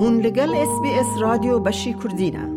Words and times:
هون 0.00 0.20
لگل 0.20 0.54
اس 0.54 0.80
بی 0.82 0.88
اس 0.88 1.06
رادیو 1.20 1.58
بشی 1.58 1.94
کردینه 2.02 2.48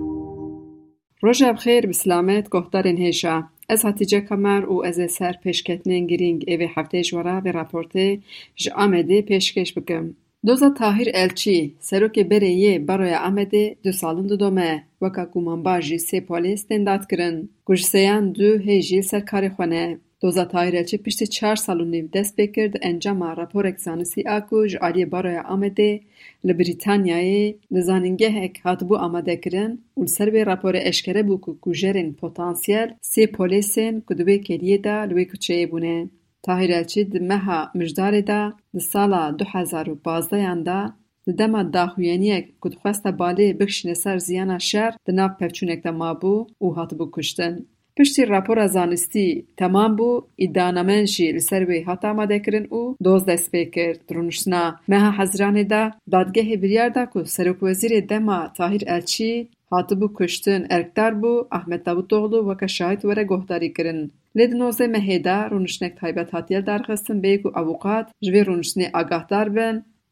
روژه 1.21 1.53
بخیر 1.53 1.87
بسلامت 1.87 2.49
گهدارین 2.51 2.97
هیشا 2.97 3.43
از 3.69 3.85
هاتیجه 3.85 4.21
کمر 4.21 4.65
و 4.65 4.83
از 4.83 5.11
سر 5.11 5.35
پیشکتنین 5.43 6.07
گرینگ 6.07 6.43
ایوی 6.47 6.69
هفته 6.75 7.01
جورا 7.01 7.41
به 7.41 7.51
راپورته 7.51 8.19
ج 8.55 8.69
آمده 8.69 9.21
پیشکش 9.21 9.73
بکم. 9.73 10.13
دوزا 10.45 10.69
تاهیر 10.69 11.11
الچی 11.13 11.75
سروک 11.79 12.19
بریه 12.19 12.79
برای 12.79 13.15
آمده 13.15 13.75
دو 13.83 13.91
سالن 13.91 14.27
دو 14.27 14.35
دومه 14.35 14.83
وکا 15.01 15.25
گومان 15.25 15.63
باجی 15.63 15.97
سی 15.97 16.21
پولیس 16.21 16.67
دندات 16.67 17.11
کرن. 17.11 17.49
گوش 17.65 17.95
دو 18.35 18.57
هیجی 18.57 19.01
سرکاری 19.01 19.49
خونه. 19.49 19.99
دوزا 20.21 20.45
تایره 20.45 20.83
چه 20.83 20.97
پیشتی 20.97 21.27
چهار 21.27 21.55
سال 21.55 21.81
و 21.81 22.07
دست 22.07 22.35
بکرد 22.35 22.73
انجام 22.81 23.23
راپور 23.23 23.67
اکسانسی 23.67 24.23
اکو 24.27 24.67
جعالی 24.67 25.05
برای 25.05 25.37
آمده 25.37 26.01
لبریتانیایی 26.43 27.55
لزانینگه 27.71 28.29
هک 28.29 28.61
هاتبو 28.65 28.87
بو 28.87 28.95
آمده 28.95 29.35
کرن 29.35 29.77
به 30.19 30.43
راپور 30.43 30.73
اشکره 30.77 31.23
بو 31.23 31.37
که 31.37 31.51
کجرین 31.61 32.13
پوتانسیل 32.13 32.93
سی 33.01 33.27
پولیسین 33.27 34.01
کدوی 34.01 34.39
کلیه 34.39 34.77
دا 34.77 35.05
لوی 35.05 35.25
کچه 35.25 35.67
بونه 35.67 36.09
تایره 36.43 36.83
چه 36.83 37.07
مها 37.21 37.71
مجدار 37.75 38.21
دا 38.21 38.53
د 38.75 38.77
سالا 38.79 39.31
2015 39.31 39.47
یاندا 39.81 39.91
و 39.91 39.95
بازده 40.03 40.37
یانده 40.37 40.93
ده 41.25 41.33
دما 41.33 41.63
داخویانیه 41.63 42.47
کدخواست 42.61 43.07
باله 43.07 43.53
بکشن 43.53 43.93
سر 43.93 44.17
زیانا 44.17 44.57
شر 44.57 44.91
د 45.05 45.11
ناف 45.11 45.31
پفچونک 45.39 45.85
مابو 45.85 46.47
او 46.57 46.73
هاتبو 46.75 47.05
کوشتن. 47.05 47.53
کشتن 47.53 47.65
پشتی 47.97 48.25
راپور 48.25 48.67
زانستی 48.67 49.45
تمام 49.57 49.95
بو 49.95 50.23
ایدانمن 50.35 51.05
شی 51.05 51.31
لسر 51.31 51.65
وی 51.65 51.79
حتا 51.87 52.27
او 52.69 52.95
دوز 53.03 53.25
دست 53.25 53.51
پیکر 53.51 53.93
درونشنا 54.07 54.75
مها 54.87 55.11
حزران 55.17 55.63
دا 55.63 55.91
دادگه 56.11 56.57
بریار 56.57 56.89
دا 56.89 57.05
که 57.05 57.23
سرک 57.23 57.63
وزیر 57.63 57.99
دما 57.99 58.47
تاهیر 58.57 58.83
الچی 58.87 59.49
حاتی 59.71 59.95
بو 59.95 60.07
کشتن 60.19 60.67
ارکتار 60.69 61.13
بو 61.13 61.45
احمد 61.51 61.83
دابو 61.83 62.01
دوغلو 62.01 62.49
وکا 62.49 62.67
شاید 62.67 63.05
وره 63.05 63.23
گهداری 63.23 63.69
کرن 63.69 64.11
لید 64.35 64.53
نوزه 64.55 64.87
مهیدا 64.87 65.47
رونشنک 65.51 65.95
تایبت 65.95 66.35
حتیل 66.35 66.61
درخستن 66.61 67.21
بیگو 67.21 67.59
اوقات 67.59 68.11
جوی 68.21 68.43
رونشنی 68.43 68.87
آگاه 68.93 69.25
دار 69.29 69.49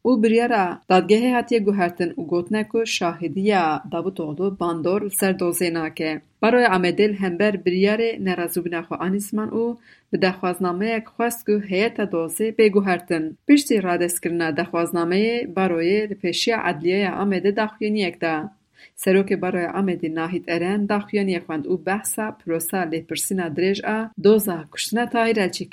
او 0.02 0.22
بریا 0.22 0.45
را 0.45 0.78
دادگه 0.88 1.33
هاتی 1.33 1.59
گوهرتن 1.59 2.09
او 2.16 2.28
گوتنه 2.28 2.64
که 2.72 2.86
شاهدی 2.86 3.42
یا 3.42 3.81
دابو 3.92 4.11
تولو 4.11 4.50
باندور 4.50 5.09
سر 5.09 5.31
دوزه 5.31 5.69
ناکه. 5.69 6.22
برای 6.41 6.64
عمدل 6.64 7.14
همبر 7.14 7.56
بریاره 7.58 8.17
نرازو 8.22 8.61
بناخو 8.61 8.95
آنیسمان 8.95 9.50
او 9.50 9.78
به 10.11 10.17
دخوازنامه 10.17 10.88
یک 10.88 11.06
خواست 11.06 11.45
که 11.45 11.61
هیت 11.67 12.02
دوزه 12.02 12.52
به 12.52 12.69
گوهرتن. 12.69 13.38
پیشتی 13.47 13.81
را 13.81 13.97
دسکرنه 13.97 14.52
دخوازنامه 14.52 15.47
برای 15.47 16.08
پیشی 16.08 16.52
عدلیه 16.52 16.97
یا 16.97 17.09
عمده 17.09 17.52
دخوینی 17.52 18.00
یک 18.00 18.19
دا. 18.19 18.50
سروک 18.95 19.34
برای 19.34 19.66
عمدی 19.66 20.09
ناهید 20.09 20.45
ارن 20.47 20.86
دخوینی 20.86 21.31
یکوند 21.31 21.67
او 21.67 21.78
بحثا 21.78 22.31
پروسا 22.31 22.84
لپرسینا 22.84 23.50
دریج 23.50 23.81
ا 23.84 24.09
دوزه 24.23 24.66
کشتنه 24.72 25.06
تایره 25.06 25.50
چی 25.50 25.69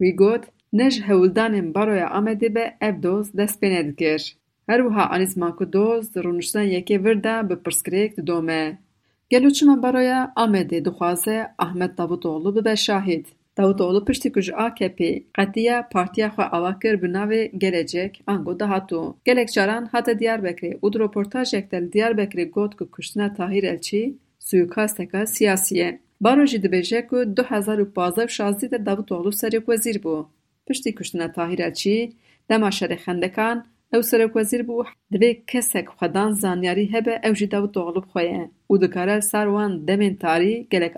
وی 0.00 0.12
گوت 0.12 0.48
Ne 0.72 0.90
ji 0.90 1.02
hewildanên 1.08 1.74
Baroya 1.74 2.06
Amedê 2.06 2.54
be 2.54 2.76
ev 2.80 3.02
doz 3.02 3.34
dest 3.34 3.62
pê 3.62 3.70
nedikir. 3.70 4.36
Her 4.66 4.80
wiha 4.80 5.04
anî 5.06 5.26
ziman 5.26 5.56
ku 5.56 5.72
doz 5.72 6.14
di 6.14 6.18
rûniştina 6.18 6.64
yekê 6.64 7.04
vir 7.04 7.24
de 7.24 7.48
bi 7.48 7.54
pirsgirêk 7.54 8.16
didome. 8.16 8.78
Gelo 9.30 9.50
çima 9.50 9.82
Baroya 9.82 10.32
Amedê 10.36 10.84
dixwaze 10.84 11.46
Ahmet 11.58 11.98
Davutoglu 11.98 12.56
bibe 12.56 12.76
şahîd. 12.76 13.26
Davutoglu 13.56 14.04
piştî 14.04 14.32
ku 14.32 14.40
ji 14.40 14.56
AKP 14.56 15.22
qetiya 15.36 15.88
partiya 15.88 16.28
xwe 16.28 16.44
ava 16.44 16.78
kir 16.78 17.02
bi 17.02 17.06
navê 17.06 17.58
Gelecek 17.58 18.22
ango 18.26 18.52
dihatû. 18.52 19.14
Gelek 19.24 19.52
caran 19.52 19.84
hate 19.86 20.12
Diyarbekirê 20.12 20.78
û 20.82 20.92
di 20.92 20.98
rûportajek 20.98 21.70
de 21.70 21.82
li 21.82 21.90
Diyarbekirê 21.94 22.50
got 22.50 22.76
ku 22.76 22.90
kuştina 22.90 23.34
Tahîr 23.34 23.64
Elçî 23.64 24.14
suikasteka 24.38 25.26
siyasî 25.26 25.76
ye. 25.76 26.00
Baro 26.20 26.46
jî 26.46 26.58
dibêje 26.64 27.06
ku 27.06 27.36
du 27.36 27.42
hezar 27.42 27.78
û 27.78 27.86
panzdeh 27.96 28.24
û 28.24 28.28
şazdî 28.28 28.70
de 28.70 28.86
Davutoglu 28.86 29.32
serokvezîr 29.32 29.96
bû. 30.04 30.26
پشتی 30.66 30.92
کشتنه 30.92 31.28
تاهیر 31.28 31.70
چی؟ 31.70 32.16
دما 32.48 32.70
شری 32.70 32.96
خندکان 32.96 33.64
او 33.94 34.02
سرک 34.02 34.36
وزیر 34.36 34.62
بو 34.62 34.84
دوی 35.12 35.42
کسک 35.46 35.88
خدان 35.88 36.32
زانیاری 36.32 36.86
هبه 36.94 37.20
او 37.24 37.32
جی 37.32 37.46
داو 37.46 37.66
دوغلوب 37.66 38.04
او 38.66 38.78
دکاره 38.78 39.20
سروان 39.20 39.84
دمین 39.84 40.16
تاری 40.16 40.54
گلک 40.72 40.92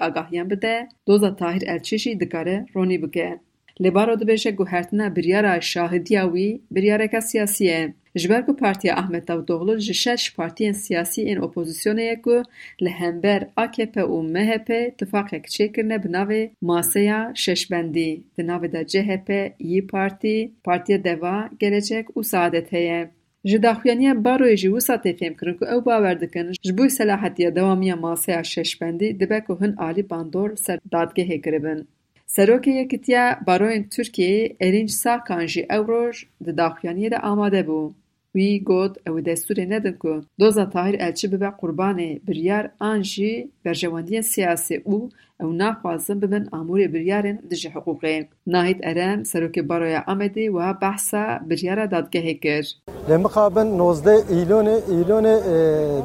بده 0.45 0.89
دوزا 1.07 1.31
تاهیر 1.31 1.65
الچیشی 1.71 2.15
دکاره 2.15 2.67
رونی 2.75 2.99
بگه 2.99 3.41
Lê 3.83 3.95
baro 3.95 4.15
dibêje 4.21 4.51
guhertina 4.51 5.17
biryara 5.17 5.61
şahîdiya 5.61 6.25
wî 6.35 6.61
biryareka 6.75 7.21
siyasî 7.21 7.65
ye. 7.65 7.95
Ji 8.17 8.29
ber 8.31 8.47
ku 8.47 8.57
Partiya 8.57 8.97
Ahmet 8.97 9.29
Davutoglu 9.29 9.79
ji 9.79 9.95
şeş 9.95 10.23
partiyên 10.39 10.73
siyasî 10.85 11.21
ên 11.33 11.39
opozîsyonê 11.47 12.05
ye 12.11 12.23
ku 12.23 12.43
li 12.83 12.91
hember 13.01 13.41
AKP 13.57 13.95
û 14.15 14.17
MHP 14.35 14.99
tifaqek 14.99 15.45
çêkirine 15.55 15.99
bi 16.05 16.09
navê 16.09 16.51
Maseya 16.61 17.33
Şeşbendî. 17.35 18.23
Di 18.37 18.43
navê 18.43 18.73
de 18.73 18.87
CHP, 18.93 19.29
Yî 19.61 19.87
Partî, 19.87 20.53
Partiya 20.65 21.05
Deva, 21.05 21.51
Gelecek 21.61 22.07
û 22.17 22.25
Saadet 22.25 22.73
heye. 22.73 23.11
Ji 23.45 23.63
daxuyaniya 23.63 24.13
Baroyê 24.13 24.57
jî 24.57 24.69
wisa 24.75 24.95
tê 24.95 25.13
fêm 25.19 25.35
kirin 25.39 25.55
ku 25.59 25.65
ew 25.65 25.81
bawer 25.87 26.21
dikin 26.21 26.47
ji 26.65 26.79
bo 26.79 26.89
selahetiya 26.89 27.57
dewamiya 27.57 27.97
Maseya 27.97 28.45
Şeşbendî 28.45 29.21
dibe 29.21 29.41
ku 29.47 29.61
hin 29.61 29.73
alî 29.77 30.11
bandor 30.11 30.57
ser 30.57 30.79
dadgehê 30.93 31.43
kiribin. 31.43 31.89
سروکی 32.37 32.71
یکتیا 32.71 33.25
باروین 33.47 33.89
ترکی 33.89 34.57
ایرینج 34.61 34.91
سا 34.91 35.19
کانجی 35.29 35.63
او 35.71 35.83
روش 35.83 36.27
ده 36.45 36.53
داخیانی 36.53 37.09
ده 37.09 37.19
آماده 37.19 37.63
بو. 37.63 37.93
وی 38.35 38.59
گود 38.59 38.95
او 39.09 39.21
دستوری 39.21 39.67
ندن 39.67 39.93
کن. 39.93 40.27
دوزا 40.39 40.65
تاهیر 40.65 40.97
الچی 41.01 41.27
ببه 41.29 41.51
قربانه 41.61 42.21
بریار 42.29 42.71
آنجی 42.79 43.51
برجواندی 43.65 44.23
سیاسی 44.23 44.77
او 44.85 45.09
او 45.41 45.53
ناقوازن 45.53 46.21
ببن 46.21 46.49
امور 46.53 46.87
بریارن 46.87 47.39
ده 47.51 47.57
جه 47.57 47.71
حقوقه. 47.71 48.29
ناهید 48.47 48.81
ارم 48.83 49.25
سروکی 49.25 49.63
باروی 49.63 49.97
آمده 50.07 50.51
و 50.51 50.59
ها 50.59 50.73
بحسا 50.73 51.39
بریارا 51.49 51.87
دادگه 51.87 52.35
کر. 52.35 52.65
لیمقابن 53.09 53.67
نوزده 53.67 54.23
ایلون 54.31 54.69
ایلون 54.69 55.27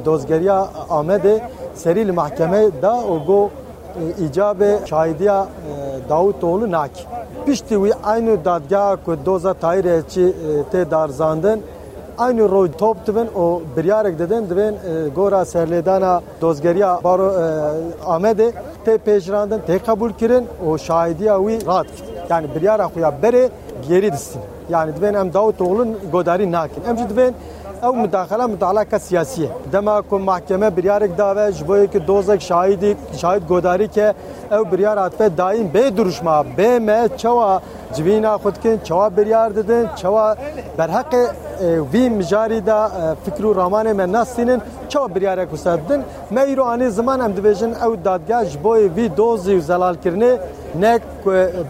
دوزگری 0.04 0.50
آمده 0.90 1.42
سریل 1.74 2.12
محکمه 2.12 2.70
ده 2.70 2.94
او 2.94 3.20
گو 3.20 3.50
ایجاب 4.20 4.86
Davutoglu 6.10 6.72
nakî. 6.72 7.04
Piştî 7.46 7.76
wî 7.84 7.94
aynı 8.04 8.46
dadgeha 8.46 8.96
ku 9.06 9.18
doza 9.26 9.54
Tahîr 9.54 9.86
Elçî 9.86 10.34
tê 10.72 11.60
aynı 12.20 12.50
roj 12.50 12.70
top 12.78 13.08
dibin 13.08 13.28
û 13.44 13.62
biryarek 13.78 14.20
didin 14.20 14.44
divên 14.50 14.74
gora 15.16 15.42
serlêdana 15.42 16.22
dozgeriya 16.42 17.00
baro 17.04 17.34
Amedê 18.06 18.52
tê 18.86 18.98
pêşirandin 18.98 19.60
tê 19.68 19.80
qebûl 19.80 20.14
kirin 20.20 20.46
û 20.68 20.80
şahidiya 20.80 21.36
wî 21.38 21.68
rad 21.68 21.86
kir. 21.86 22.06
Yani 22.30 22.48
biryara 22.56 22.86
xwe 22.86 23.02
ya 23.02 23.14
berê 23.24 23.50
gerî 23.88 24.14
distin. 24.14 24.42
Yani 24.70 24.92
divên 24.92 25.14
em 25.14 25.34
Davutoğlu'nun 25.34 25.98
godarî 26.12 26.52
nakin. 26.52 26.84
Em 26.90 26.98
jî 26.98 27.06
او 27.84 27.96
مداخله 27.96 28.46
مطالعه 28.46 28.86
که 28.86 28.98
سیاسیه 28.98 29.50
دما 29.72 30.02
کو 30.02 30.18
محکمه 30.18 30.70
بریارک 30.70 31.18
داوه 31.18 31.52
جبوی 31.52 31.88
که 31.88 32.00
دوزک 32.00 32.42
شاهدی 32.42 32.96
شاهد 33.16 33.48
گوداری 33.48 33.88
که 33.88 34.16
او 34.52 34.64
بریار 34.64 35.00
اتفه 35.00 35.30
دایم 35.30 35.68
به 35.68 35.90
دروشما 35.90 36.44
به 36.44 36.80
مه 36.80 37.10
چوا 37.18 37.62
جوینا 37.94 38.38
خود 38.38 38.58
کن 38.58 38.78
چوا 38.78 39.10
بریار 39.10 39.50
ددن 39.50 39.92
چوا 39.96 40.36
برحق 40.78 41.16
وی 41.94 42.10
مجاری 42.10 42.62
دا 42.62 42.92
فکر 43.26 43.46
و 43.46 43.54
رامان 43.54 43.94
من 43.94 44.12
نستینن 44.12 44.62
چوا 44.88 45.08
بریار 45.08 45.46
کسدن 45.46 46.04
مه 46.32 46.42
ایرو 46.42 46.64
آنی 46.64 46.90
زمان 46.90 47.22
هم 47.22 47.32
دویجن 47.32 47.74
او 47.74 47.96
دادگاه 47.96 48.46
جبوی 48.46 48.88
وی 48.88 49.10
دوزی 49.10 49.56
و 49.56 49.60
زلال 49.60 49.96
کرنه 49.96 50.40
û 50.76 50.80
zelalkirinê 50.80 50.82
nek 50.82 51.02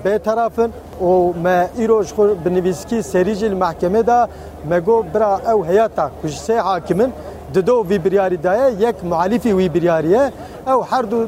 bêterafin 0.06 0.72
û 1.02 1.34
me 1.44 1.70
îro 1.84 2.04
ji 2.04 2.14
xwe 2.14 2.46
bi 2.46 2.54
nivîskî 2.54 3.04
serî 3.04 3.36
jî 3.36 3.52
li 3.52 3.56
mahkemê 3.56 4.08
da 4.08 4.28
me 4.70 4.80
got 4.80 5.14
bira 5.14 5.42
ew 5.54 5.64
heyata 5.68 6.12
ku 6.22 6.28
ji 6.28 6.38
sê 6.38 6.58
hakimin 6.58 7.12
di 7.54 7.68
do 7.68 7.84
vî 7.90 8.04
biryarî 8.04 8.44
daye 8.44 8.74
yek 8.80 9.04
muhalîfî 9.04 9.50
wî 9.50 9.74
biryariye 9.74 10.32
ew 10.68 10.82
her 10.90 11.12
du 11.12 11.28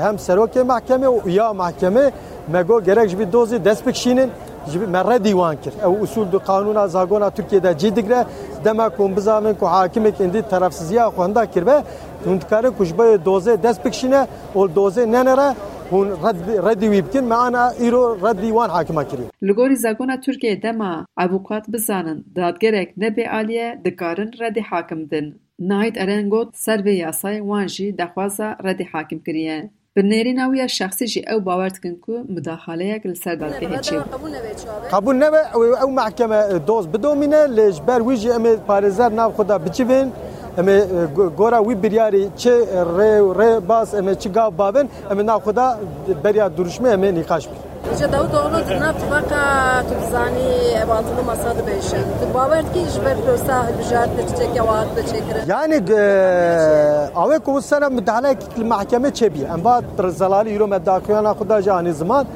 hem 0.00 0.16
serokê 0.16 0.62
mahkeme 0.62 1.06
û 1.06 1.30
ya 1.30 1.52
mahkeme 1.52 2.10
me 2.48 2.62
got 2.62 2.84
gerek 2.84 3.10
ji 3.10 3.18
vî 3.18 3.32
dozî 3.32 3.64
dest 3.64 3.86
bikişînin 3.86 4.30
ji 4.72 4.78
me 4.78 5.04
redî 5.04 5.30
wan 5.30 5.56
kir 5.56 5.72
ew 5.72 6.02
usul 6.02 6.32
du 6.32 6.36
qanûna 6.36 6.88
zagona 6.88 7.28
Tirkiyeyê 7.28 7.78
cî 7.78 7.96
digre 7.96 8.24
dema 8.64 8.88
ku 8.88 9.16
bizamin 9.16 9.54
ku 9.54 9.66
hakimek 9.66 10.20
endî 10.20 10.42
terefsiziya 10.42 11.06
xwenda 11.06 11.46
هون 15.90 16.08
رد 16.22 16.50
ردی 16.66 16.88
وی 16.88 17.02
بکن 17.02 17.24
معنا 17.24 17.68
ایرو 17.68 18.02
ردی 18.26 18.50
وان 18.50 18.70
حاکمه 18.70 19.04
کری 19.04 19.26
لګوري 19.48 19.76
زګونه 19.84 20.16
ترکیه 20.26 20.54
دما 20.64 20.92
ابوکات 21.24 21.64
بزانن 21.70 22.18
دادګرک 22.36 22.88
نه 23.02 23.10
به 23.16 23.24
عالیه 23.38 23.68
د 23.84 23.88
کارن 24.00 24.30
ردی 24.40 24.60
حاکم 24.70 25.04
دن. 25.12 25.26
نایت 25.58 25.98
ارنګوت 26.04 26.48
سروې 26.64 26.94
یاسای 27.04 27.40
وان 27.40 27.66
جی 27.66 27.86
دخوازه 27.92 28.46
ردی 28.68 28.86
حاکم 28.92 29.18
کریه. 29.26 29.58
بنرین 29.96 30.40
اویا 30.40 30.66
شخصی 30.66 31.06
جی 31.06 31.20
او 31.32 31.40
باور 31.40 31.68
تکن 31.68 31.94
کو 31.94 32.12
مداخله 32.28 32.84
یک 32.86 33.06
لسر 33.06 33.34
داد 33.34 33.68
به 33.68 33.78
چی 33.78 33.96
قبول 34.92 35.16
نه 35.16 35.28
او 35.82 35.90
محکمه 35.90 36.58
دوز 36.58 36.88
بدومینه 36.88 37.46
لجبر 37.46 38.02
ویجی 38.02 38.30
امید 38.30 38.58
پارزر 38.58 39.08
ناو 39.08 39.32
خدا 39.32 39.58
بچوین. 39.58 40.12
eme 40.58 40.72
e, 40.72 40.84
gora 41.36 41.58
wî 41.58 41.82
biryarî 41.82 42.28
çi 42.36 42.50
e, 42.50 42.80
rê 42.98 43.12
rê 43.40 43.68
bas 43.68 43.94
eme 43.94 44.14
çi 44.14 44.32
gav 44.32 44.50
bavên 44.58 44.88
eme 45.10 45.26
naxuda 45.26 45.78
berya 46.24 46.56
duruşme 46.56 46.90
eme 46.90 47.14
nîqaş 47.14 47.44
bir. 47.46 47.66
Ece 47.94 48.12
Davutoğlu 48.12 48.64
tınav 48.68 48.92
tıbaka 48.92 49.82
tübzani 49.88 50.82
ebatını 50.84 51.22
masadı 51.26 51.66
beşe. 51.66 51.96
Tıbavert 52.20 52.72
ki 52.72 52.80
işber 52.88 53.16
görsa 53.26 53.52
ah, 53.52 53.68
hücret 53.68 54.28
çiçek 54.28 54.56
yavat 54.56 54.96
da 54.96 55.02
çekirin. 55.02 55.42
Yani 55.46 55.82
e, 55.90 56.00
avek 57.16 57.44
komisyona 57.44 57.88
müdahalek 57.88 58.38
mahkeme 58.64 59.14
çebi. 59.14 59.38
Emba 59.54 59.82
zalali 60.08 60.50
yürüm 60.50 60.72
eddakıyana 60.72 61.34
kudacı 61.34 61.74
anizman. 61.74 62.26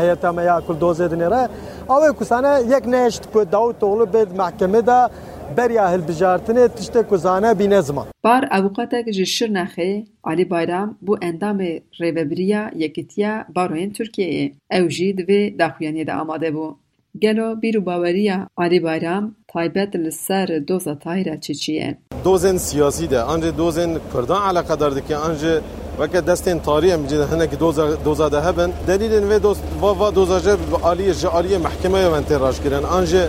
هیئت 0.01 0.25
ما 0.25 0.43
یا 0.43 0.61
کل 0.61 0.75
دوزه 0.75 1.09
دنیره 1.09 1.49
اوه 1.91 2.13
کوسانه 2.13 2.61
یک 2.77 2.85
نشت 2.89 3.27
کو 3.33 3.45
داوت 3.45 3.83
اولو 3.85 4.07
به 4.07 4.25
محکمه 4.25 4.81
دا 4.81 5.11
بریا 5.57 5.87
هل 5.87 6.01
بجارتنه 6.01 6.69
تشته 6.69 7.03
کوزانه 7.03 7.55
بینه 7.55 7.81
زمان. 7.81 8.07
بار 8.25 8.49
اوقاتك 8.53 9.09
جي 9.09 9.25
شرنخي 9.25 10.05
علي 10.25 10.45
بايرام 10.45 10.97
بو 11.03 11.15
اندام 11.15 11.81
ريببريا 12.01 12.71
يكتيا 12.77 13.47
باروين 13.57 13.93
تركيا 13.93 14.53
او 14.73 14.89
جي 14.89 15.13
دوي 15.13 15.51
داخوياني 15.51 16.05
دا 16.05 16.23
آماده 16.23 16.51
بو 16.51 16.75
گلو 17.23 17.55
بیرو 17.55 17.81
باوریه 17.81 18.47
علی 18.59 18.81
بایرام 18.81 19.37
تایبت 19.49 19.97
لسر 19.97 20.61
دوزا 20.67 20.95
تایره 20.95 21.39
چی 21.39 21.55
چیه؟ 21.55 21.99
دوزن 22.25 22.57
سیاسی 22.57 23.07
ده 23.07 23.31
انجه 23.31 23.51
دوزن 23.51 24.01
کردان 24.15 24.43
علاقه 24.43 24.77
دارده 24.77 25.01
که 25.01 25.17
انجه 25.17 25.61
وکه 25.99 26.21
دستین 26.21 26.61
تاریه 26.61 26.97
میجه 26.97 27.25
هنه 27.25 27.47
که 27.47 27.57
دوزا, 27.57 27.95
دوزا 27.95 28.29
ده 28.29 28.41
هبن 28.41 28.73
دلیل 28.87 29.33
و 29.33 29.39
دوز 29.39 29.57
و 29.83 29.87
و 29.87 30.11
دوزا 30.11 30.41
جه 30.41 30.57
آلیه 30.83 31.15
جه 31.15 31.29
آلیه 31.29 31.59
محکمه 31.59 32.09
و 32.09 32.13
انتی 32.13 32.35
راش 32.35 32.61
کرن 32.61 32.85
انجه 32.85 33.29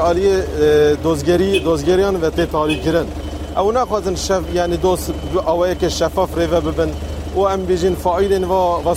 آلیه 0.00 0.42
دوزگری 1.02 1.60
دوزگریان 1.60 2.16
و 2.16 2.30
تی 2.30 2.46
تاریه 2.46 2.78
کرن 2.78 3.06
او 3.56 3.72
نخوازن 3.72 4.14
شف 4.14 4.54
یعنی 4.54 4.78
اوه 5.46 5.74
که 5.74 5.88
شفاف 5.88 6.38
ریوه 6.38 6.60
ببن 6.60 6.90
و 7.34 7.40
ام 7.40 7.64
بیجین 7.64 7.94
فاعلین 7.94 8.44
و 8.44 8.52
و 8.52 8.94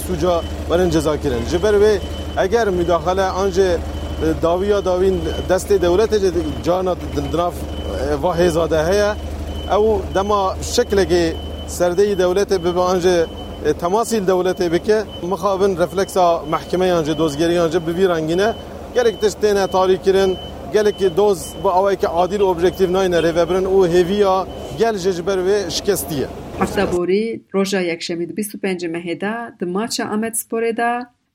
ورن 0.69 0.89
جزا 0.89 1.18
کرن 1.18 1.45
جبر 1.51 1.75
و 1.75 1.98
اگر 2.38 2.69
مداخله 2.69 3.21
انجه 3.21 3.80
داویا 4.41 4.81
داوین 4.81 5.21
دست 5.49 5.73
دولت 5.73 6.11
جانا 6.63 6.93
دناف 7.33 7.53
و 8.23 8.27
هزاده 8.27 8.87
هيا 8.87 9.15
او 9.71 10.01
دما 10.15 10.55
شکل 10.61 11.05
سرده 11.67 12.15
دولت 12.15 12.53
به 12.53 12.81
انجه 12.81 13.27
تماسی 13.79 14.19
دولت 14.19 14.61
بکه. 14.61 15.03
مخابن 15.23 15.77
رفلکسا 15.77 16.45
محکمه 16.51 16.85
انجه 16.85 17.13
دوزگری 17.13 17.57
انجه 17.57 17.79
ببی 17.79 18.05
رنگینه. 18.05 18.55
گلک 18.95 19.19
تشتینه 19.19 19.67
تاریک 19.67 20.03
کرن. 20.03 20.37
گلک 20.73 21.03
دوز 21.03 21.53
با 21.63 21.79
اوای 21.79 21.95
که 21.95 22.07
عادل 22.07 22.41
و 22.41 22.45
ابجکتیو 22.45 22.89
ناینه 22.89 23.21
ریوبرن 23.21 23.65
او 23.65 23.83
هیویا 23.83 24.47
گل 24.79 24.97
ججبر 24.97 25.37
و 25.37 25.69
شکستیه. 25.69 26.27
هفته 26.59 26.87
روژا 27.51 27.81
یکشمید 27.81 28.35
25 28.35 28.85
مهدا 28.85 29.35
دماچ 29.59 29.99
آمد 29.99 30.33
سپوره 30.33 30.71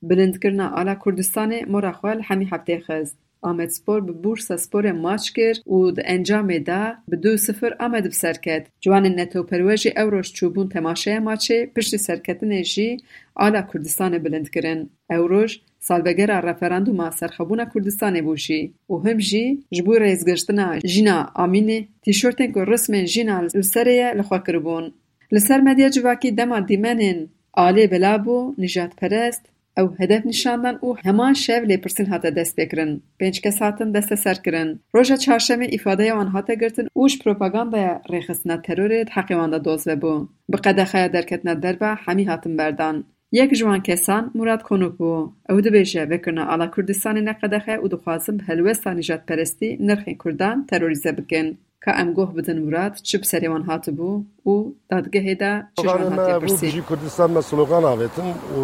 دا 0.03 0.09
بلندکردنا 0.09 0.69
آلا 0.69 0.95
کردستان 0.95 1.65
مراخوال 1.69 2.21
همی 2.25 2.49
هفته 2.53 2.81
خست. 2.81 3.17
آمد 3.45 3.69
سپور 3.69 4.01
به 4.01 4.13
بورس 4.13 4.53
سپور 4.53 4.93
ماچ 4.93 5.31
کرد 5.31 5.69
و 5.69 5.91
د 5.91 5.99
انجام 6.05 6.59
دا 6.59 6.95
به 7.09 7.17
دو 7.17 7.37
سفر 7.37 7.77
آمد 7.81 8.09
بسر 8.09 8.33
کد. 8.33 8.67
جوان 8.81 9.07
نتو 9.21 9.43
پروژی 9.43 9.91
اوروش 9.97 10.33
چوبون 10.33 10.69
تماشه 10.69 11.19
ماچه 11.19 11.67
پشت 11.77 11.97
سرکتن 11.97 12.63
جی 12.63 12.97
آلا 13.35 13.63
کردستان 13.63 14.19
بلند 14.19 14.51
کرن. 14.51 14.89
اوروش 15.11 15.61
سالبگر 15.79 16.41
رفراندوما 16.41 17.11
سرخبونا 17.11 17.65
کردستان 17.65 18.21
بوشی 18.21 18.75
و 18.91 18.95
هم 18.95 19.19
جی 19.19 19.65
جبو 19.71 19.95
ریزگشتنا 19.95 20.79
جینا 20.79 21.31
آمینه 21.35 21.89
تیشورتن 22.03 22.53
که 22.53 22.61
رسم 22.65 23.05
جینا 23.05 23.41
لسریه 23.41 24.13
لخوا 24.15 24.39
کربون. 24.39 24.93
لسر 25.33 25.61
مدیا 25.61 25.89
جواکی 25.89 26.31
دما 26.31 26.61
دیمنین 26.61 27.29
آلی 27.53 27.87
بلابو 27.87 28.55
نجات 28.59 28.97
پرست 28.97 29.52
ew 29.81 29.89
hedef 29.99 30.25
nîşandan 30.25 30.77
û 30.87 30.89
heman 31.05 31.33
şev 31.33 31.63
lêpirsîn 31.71 32.07
hate 32.13 32.29
destpêkirin. 32.29 33.01
Pênc 33.21 33.41
kes 33.45 33.61
hatin 33.61 33.95
desteserkirin. 33.95 34.81
Roja 34.95 35.15
çarşemê 35.15 35.67
îfadeya 35.77 36.13
wan 36.19 36.31
hate 36.35 36.55
girtin 36.55 36.89
û 37.01 37.09
ji 37.09 37.19
propagandaya 37.25 38.03
rêxistina 38.13 38.57
terorê 38.67 39.07
di 39.07 39.11
heqê 39.17 39.35
wan 39.41 39.53
de 39.53 39.65
doz 39.65 39.87
vebû. 39.87 40.29
Bi 40.53 40.57
qedexeya 40.57 41.13
derketina 41.13 41.63
derve 41.63 41.91
hemî 42.07 42.25
hatin 42.27 42.59
berdan. 42.59 43.05
Yek 43.33 43.55
ji 43.55 43.65
wan 43.65 43.81
kesan 43.81 44.31
Murat 44.35 44.63
Konuk 44.63 45.01
bû. 45.01 45.33
Ew 45.51 45.59
dibêje 45.65 46.11
vekirina 46.11 46.49
ala 46.53 46.67
Kurdistanê 46.75 47.25
ne 47.25 47.35
qedexe 47.41 47.75
û 47.85 47.91
dixwazin 47.91 48.39
bi 48.39 48.43
helwesta 48.49 48.91
nîjatperestî 48.99 49.69
nirxên 49.89 50.17
Kurdan 50.19 50.67
terorîze 50.67 51.17
bikin. 51.19 51.59
Ka 51.81 51.91
em 52.01 52.15
goh 52.15 52.37
bidin 52.37 52.65
Murat 52.65 53.05
çi 53.05 53.19
bi 53.21 53.27
serê 53.27 53.49
wan 53.53 53.63
hatibû 53.71 54.25
û 54.47 54.55
dadgehê 54.91 55.41
de 55.41 55.53
çi 55.77 55.83
ji 55.83 55.89
wan 55.89 56.11
hatiye 56.11 56.39
pirsî. 56.39 56.67
جی 56.75 56.83
کردستان 56.89 57.31
me 57.35 57.43
slogan 57.43 57.85
avêtin 57.93 58.29
û 58.59 58.63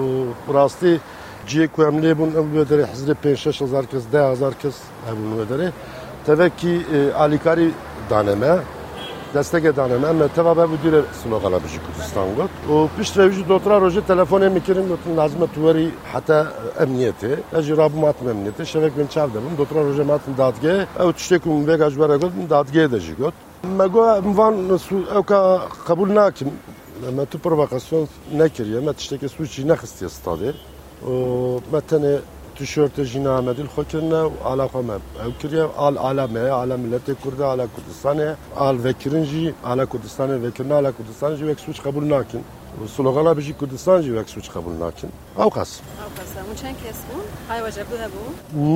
rastî 0.54 1.00
ciyê 1.48 1.66
ku 1.68 1.82
em 1.88 1.96
lêbûn 2.04 2.30
ew 2.40 2.46
wê 2.54 2.64
derê 2.70 2.84
hizrê 2.92 3.14
pênc 3.22 3.36
şeş 3.36 3.60
hezar 3.60 3.84
kes 3.90 4.04
deh 4.12 4.24
hezar 4.32 4.54
kes 4.62 4.76
hebûn 5.06 5.30
wê 5.38 5.44
derê 5.52 5.68
tevekî 6.26 6.74
alîkarî 7.24 7.68
daneme 8.10 8.54
دسته 9.34 9.72
دانن 9.72 10.04
ام 10.04 10.26
توا 10.26 10.54
به 10.54 10.66
مدیر 10.66 11.04
سنوق 11.12 11.46
علا 11.46 11.58
بجی 11.58 11.78
کردستان 11.78 12.34
گفت 12.34 12.70
و 12.70 12.86
پیش 12.96 13.16
رویجی 13.16 13.42
دوترا 13.42 13.78
روژه 13.78 14.00
تلفن 14.00 14.42
ام 14.42 14.52
میکرین 14.52 14.88
گفتن 14.88 15.14
لازمه 15.14 15.46
توری 15.46 15.92
حتی 16.12 16.42
امنیتی 16.80 17.36
اجی 17.52 17.72
راب 17.72 17.94
مات 17.94 18.16
امنیتی 18.22 18.66
شبک 18.66 18.92
من 18.98 19.08
چاو 19.08 19.30
دمون 19.30 19.54
دوترا 19.54 19.82
روژه 19.82 20.02
ماتن 20.02 20.32
دادگه 20.32 20.86
او 21.00 21.12
تشتی 21.12 21.38
کم 21.38 21.64
بیگ 21.64 21.80
اجبره 21.82 22.18
گفت 22.18 22.48
دادگه 22.48 22.86
دجی 22.86 23.14
گفت 23.14 23.36
مگو 23.78 24.00
اموان 24.00 24.70
او 24.70 25.22
که 25.22 25.34
قبول 25.88 26.12
ناکم 26.12 26.46
ما 27.16 27.24
تو 27.24 27.38
پروفاکاسیون 27.38 28.08
نکریه 28.34 28.80
ما 28.80 28.92
تشتکی 28.92 29.28
سوچی 29.28 29.64
نخستی 29.64 30.04
استاده 30.04 30.54
و 31.04 31.10
ما 31.72 31.80
تنه 31.80 32.18
tiştekê 32.58 32.88
swîçî 32.88 32.98
nexistiye 32.98 32.98
stadê 32.98 32.98
û 32.98 32.98
me 32.98 32.98
tenê 32.98 32.98
tişörtê 32.98 33.04
jîna 33.04 33.38
Amedî 33.38 33.62
xwe 33.62 33.84
kirine 33.84 34.14
û 34.14 34.30
ala 34.44 34.66
xwe 34.66 34.82
me 34.82 34.94
ew 35.26 35.32
kiriye 35.40 35.62
al 35.62 35.96
ala 35.96 36.26
me 36.26 36.50
ala 36.50 36.74
milletê 36.74 37.14
Kurd 37.14 37.40
ala 37.40 37.64
Kurdistanê 37.64 38.34
al 38.56 38.84
vekirin 38.84 39.24
jî 39.24 39.54
ala 39.64 39.82
Kurdistanê 39.82 40.42
vekirina 40.42 40.74
ala 40.74 40.90
Kurdistanê 40.90 41.36
jî 41.36 41.38
wek 41.38 41.60
swîç 41.60 41.78
qebûl 41.78 42.08
nakin 42.10 42.42
û 42.84 42.88
slogana 42.88 43.36
bijî 43.36 43.58
Kurdistan 43.58 44.02
jî 44.02 44.08
wek 44.08 44.28
swîç 44.30 44.48
qebûl 44.54 44.80
nakin 44.80 45.10
ew 45.38 45.50
qas 45.50 45.80
Ew 45.80 46.56
çend 46.60 46.76
kes 46.84 46.96
bûn? 47.08 47.22
Hay 47.48 47.60
wecebû 47.60 47.94
hebû? 48.04 48.22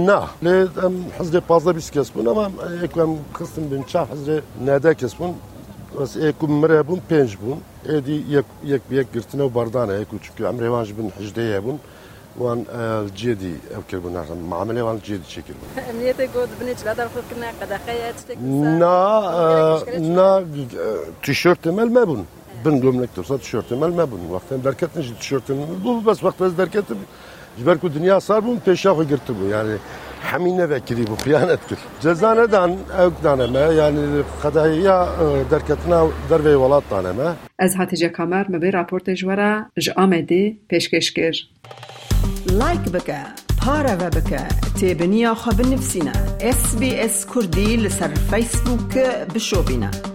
Na 0.06 0.28
lê 0.44 0.86
em 0.86 0.94
hizrê 1.18 1.40
pazda 1.40 1.76
bîst 1.76 1.90
kes 1.90 2.14
bûn 2.14 2.26
ama 2.26 2.50
êku 2.84 3.02
em 3.02 3.18
xistin 3.38 3.70
bin 3.70 3.82
çav 3.82 4.06
hizrê 4.06 4.40
nede 4.64 4.94
kes 4.94 5.14
bûn 5.14 5.32
êku 6.28 6.46
mir 6.48 6.70
hebûn 6.70 7.00
pênc 7.10 7.32
bûn 7.42 7.58
êdî 7.88 8.16
yek 8.28 8.44
yek 8.64 8.90
bi 8.90 9.06
وان 12.38 12.64
الجدي 12.72 13.54
او 13.74 13.80
كل 13.90 13.98
بنار 13.98 14.34
معامله 14.34 14.82
وان 14.82 14.96
الجدي 14.96 15.24
شكل 15.28 15.54
امنيه 15.90 16.12
قد 16.12 16.48
بنيت 16.60 16.84
لا 16.84 16.92
دار 16.92 17.08
فوق 17.08 17.22
كنا 17.30 17.52
قد 17.60 17.72
اخيات 17.72 18.14
تكسا 18.14 18.38
نا 19.98 20.46
تيشرت 21.24 21.68
مال 21.68 21.92
ما 21.92 22.04
بن 22.04 22.24
بن 22.64 22.80
قلم 22.80 23.02
لك 23.02 23.08
تصا 23.16 23.36
تيشرت 23.36 23.72
مال 23.72 23.96
ما 23.96 24.04
بن 24.04 24.30
وقت 24.30 24.54
دركت 24.54 24.90
نجي 24.96 25.14
تيشرت 25.20 25.52
بو 25.52 26.00
بس 26.00 26.24
وقت 26.24 26.42
بس 26.42 26.52
دركت 26.52 26.84
جبرك 27.58 27.84
الدنيا 27.84 28.18
صار 28.18 28.40
بن 28.40 28.58
تيشاف 28.64 28.96
غيرت 28.96 29.30
بو 29.30 29.46
يعني 29.46 29.78
حمينا 30.22 30.66
بكري 30.66 31.04
بو 31.04 31.16
خيانه 31.16 31.58
كل 31.70 31.76
جزانا 32.02 32.44
دان 32.44 32.78
او 32.90 33.12
دان 33.24 33.52
ما 33.52 33.66
يعني 33.66 34.22
قضايا 34.44 35.08
دركتنا 35.50 36.10
دروي 36.30 36.54
ولاد 36.54 36.82
طانه 36.90 37.12
ما 37.12 37.36
از 37.60 37.76
هاتجه 37.76 38.06
کامر 38.06 38.46
مبیر 38.48 38.74
راپورت 38.74 39.10
جوارا 39.10 39.66
جامده 39.78 40.56
پشکش 40.70 41.12
کرد. 41.12 41.34
لایک 42.46 42.84
بکە 42.94 43.20
پارەوە 43.61 44.08
بکە 44.16 44.42
تێبنییا 44.78 45.32
خە 45.42 45.52
بنفسینە 45.58 46.14
SسBS 46.58 47.16
کوردی 47.30 47.70
لەسەر 47.84 48.12
فیسبووکە 48.30 49.08
بشۆبینە. 49.32 50.12